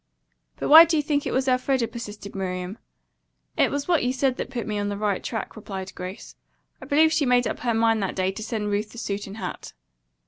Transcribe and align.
"But 0.57 0.67
why 0.67 0.83
do 0.85 0.97
you 0.97 1.03
think 1.03 1.27
it 1.27 1.31
was 1.31 1.47
Elfreda?" 1.47 1.87
persisted 1.87 2.33
Miriam. 2.33 2.79
"It 3.55 3.69
was 3.69 3.87
what 3.87 4.03
you 4.03 4.11
said 4.11 4.37
that 4.37 4.49
put 4.49 4.65
me 4.65 4.79
on 4.79 4.89
the 4.89 4.97
right 4.97 5.23
track," 5.23 5.55
replied 5.55 5.93
Grace. 5.93 6.35
"I 6.81 6.87
believe 6.87 7.13
she 7.13 7.23
made 7.27 7.45
up 7.45 7.59
her 7.59 7.75
mind 7.75 8.01
that 8.01 8.15
day 8.15 8.31
to 8.31 8.41
send 8.41 8.71
Ruth 8.71 8.89
the 8.93 8.97
suit 8.97 9.27
and 9.27 9.37
hat." 9.37 9.73